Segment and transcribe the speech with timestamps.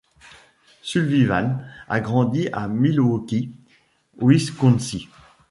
[0.81, 3.51] Sullivan a grandi à Milwaukee,
[4.17, 5.01] Wisconsin.